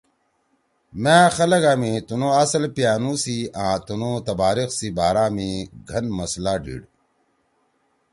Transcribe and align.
مأ 1.03 1.17
خلگا 1.35 1.73
می 1.81 1.91
تُنُو 2.07 2.29
اصل 2.43 2.63
پیانُو 2.75 3.13
سی 3.23 3.37
آں 3.63 3.75
تنُو 3.85 4.11
تباریخ 4.27 4.69
سی 4.79 4.87
بارا 4.97 5.25
میں 5.35 5.55
گھن 5.89 6.05
مسئلہ 6.17 6.53
ڈیِڑ۔ 6.63 6.81